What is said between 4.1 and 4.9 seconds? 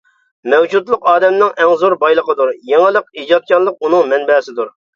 مەنبەسىدۇر.